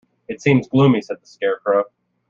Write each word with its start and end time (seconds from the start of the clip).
"It 0.27 0.41
seems 0.41 0.67
gloomy," 0.67 1.01
said 1.03 1.21
the 1.21 1.27
Scarecrow. 1.27 1.85